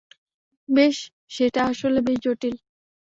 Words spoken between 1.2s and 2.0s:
সেটা আসলে